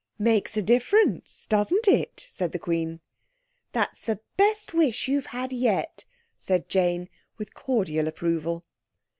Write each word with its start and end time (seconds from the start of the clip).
"Makes 0.17 0.57
a 0.57 0.63
difference, 0.63 1.45
doesn't 1.45 1.87
it?" 1.87 2.25
said 2.27 2.53
the 2.53 2.57
Queen. 2.57 3.01
"That's 3.71 4.07
the 4.07 4.19
best 4.35 4.73
wish 4.73 5.07
you've 5.07 5.27
had 5.27 5.51
yet," 5.51 6.05
said 6.39 6.67
Jane 6.69 7.07
with 7.37 7.53
cordial 7.53 8.07
approval. 8.07 8.65